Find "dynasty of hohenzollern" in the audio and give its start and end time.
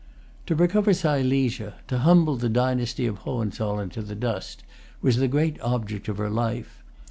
2.49-3.91